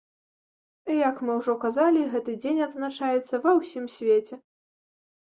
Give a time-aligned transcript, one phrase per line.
[1.09, 4.35] Як мы ўжо казалі, гэты дзень адзначаецца ва ўсім свеце.